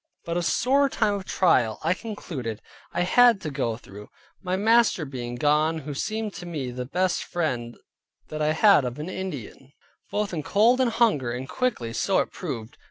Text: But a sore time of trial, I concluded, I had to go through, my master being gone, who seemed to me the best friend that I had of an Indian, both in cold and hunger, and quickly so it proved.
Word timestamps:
But 0.25 0.35
a 0.35 0.41
sore 0.41 0.89
time 0.89 1.13
of 1.13 1.25
trial, 1.25 1.77
I 1.83 1.93
concluded, 1.93 2.59
I 2.91 3.01
had 3.01 3.39
to 3.41 3.51
go 3.51 3.77
through, 3.77 4.09
my 4.41 4.55
master 4.55 5.05
being 5.05 5.35
gone, 5.35 5.77
who 5.81 5.93
seemed 5.93 6.33
to 6.37 6.47
me 6.47 6.71
the 6.71 6.85
best 6.87 7.23
friend 7.23 7.77
that 8.29 8.41
I 8.41 8.53
had 8.53 8.83
of 8.83 8.97
an 8.97 9.09
Indian, 9.09 9.73
both 10.09 10.33
in 10.33 10.41
cold 10.41 10.81
and 10.81 10.89
hunger, 10.89 11.31
and 11.31 11.47
quickly 11.47 11.93
so 11.93 12.17
it 12.17 12.31
proved. 12.31 12.79